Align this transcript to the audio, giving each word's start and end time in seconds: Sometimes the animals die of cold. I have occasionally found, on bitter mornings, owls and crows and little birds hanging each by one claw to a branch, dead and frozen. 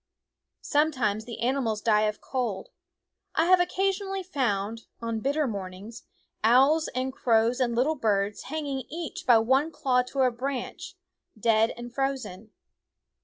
Sometimes 0.63 1.25
the 1.25 1.41
animals 1.41 1.79
die 1.79 2.07
of 2.09 2.21
cold. 2.21 2.69
I 3.35 3.45
have 3.45 3.59
occasionally 3.59 4.23
found, 4.23 4.87
on 4.99 5.19
bitter 5.19 5.45
mornings, 5.47 6.05
owls 6.43 6.87
and 6.95 7.13
crows 7.13 7.59
and 7.59 7.75
little 7.75 7.93
birds 7.93 8.45
hanging 8.45 8.85
each 8.89 9.27
by 9.27 9.37
one 9.37 9.71
claw 9.71 10.01
to 10.07 10.21
a 10.21 10.31
branch, 10.31 10.95
dead 11.39 11.71
and 11.77 11.93
frozen. 11.93 12.49